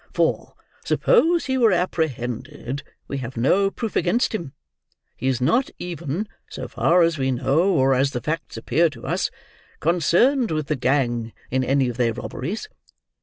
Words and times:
For, 0.15 0.55
suppose 0.83 1.45
he 1.45 1.59
were 1.59 1.71
apprehended, 1.71 2.81
we 3.07 3.19
have 3.19 3.37
no 3.37 3.69
proof 3.69 3.95
against 3.95 4.33
him. 4.33 4.51
He 5.15 5.27
is 5.27 5.39
not 5.39 5.69
even 5.77 6.27
(so 6.49 6.67
far 6.67 7.03
as 7.03 7.19
we 7.19 7.29
know, 7.29 7.71
or 7.71 7.93
as 7.93 8.09
the 8.09 8.19
facts 8.21 8.57
appear 8.57 8.89
to 8.89 9.05
us) 9.05 9.29
concerned 9.79 10.49
with 10.49 10.69
the 10.69 10.75
gang 10.75 11.33
in 11.51 11.63
any 11.63 11.87
of 11.87 11.97
their 11.97 12.13
robberies. 12.13 12.67